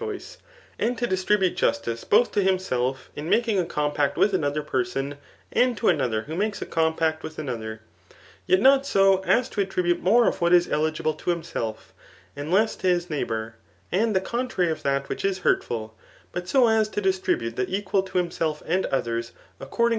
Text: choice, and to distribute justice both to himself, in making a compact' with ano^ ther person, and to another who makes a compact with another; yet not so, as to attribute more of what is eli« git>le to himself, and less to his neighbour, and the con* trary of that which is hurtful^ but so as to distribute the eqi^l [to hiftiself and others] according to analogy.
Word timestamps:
choice, 0.00 0.38
and 0.78 0.96
to 0.96 1.06
distribute 1.06 1.54
justice 1.54 2.04
both 2.04 2.32
to 2.32 2.42
himself, 2.42 3.10
in 3.14 3.28
making 3.28 3.58
a 3.58 3.66
compact' 3.66 4.16
with 4.16 4.32
ano^ 4.32 4.54
ther 4.54 4.62
person, 4.62 5.16
and 5.52 5.76
to 5.76 5.88
another 5.90 6.22
who 6.22 6.34
makes 6.34 6.62
a 6.62 6.64
compact 6.64 7.22
with 7.22 7.38
another; 7.38 7.82
yet 8.46 8.62
not 8.62 8.86
so, 8.86 9.18
as 9.24 9.46
to 9.50 9.60
attribute 9.60 10.00
more 10.00 10.26
of 10.26 10.40
what 10.40 10.54
is 10.54 10.66
eli« 10.68 10.88
git>le 10.88 11.14
to 11.18 11.28
himself, 11.28 11.92
and 12.34 12.50
less 12.50 12.76
to 12.76 12.86
his 12.86 13.10
neighbour, 13.10 13.56
and 13.92 14.16
the 14.16 14.22
con* 14.22 14.48
trary 14.48 14.70
of 14.72 14.82
that 14.82 15.06
which 15.10 15.22
is 15.22 15.40
hurtful^ 15.40 15.90
but 16.32 16.48
so 16.48 16.66
as 16.66 16.88
to 16.88 17.02
distribute 17.02 17.56
the 17.56 17.66
eqi^l 17.66 18.06
[to 18.06 18.12
hiftiself 18.16 18.62
and 18.64 18.86
others] 18.86 19.32
according 19.60 19.68
to 19.68 19.82
analogy. 19.82 19.88